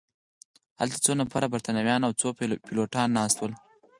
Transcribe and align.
هلته 0.79 0.97
څو 1.05 1.11
نفره 1.21 1.45
بریتانویان 1.53 2.01
او 2.07 2.11
څو 2.21 2.27
پیلوټان 2.69 3.07
ناست 3.17 3.37
ول. 3.39 3.53